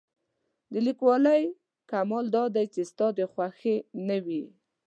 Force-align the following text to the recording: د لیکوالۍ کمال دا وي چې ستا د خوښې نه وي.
د 0.71 0.73
لیکوالۍ 0.87 1.43
کمال 1.91 2.25
دا 2.35 2.43
وي 2.55 2.65
چې 2.73 2.81
ستا 2.91 3.07
د 3.17 3.19
خوښې 3.31 3.75
نه 4.07 4.17
وي. 4.25 4.43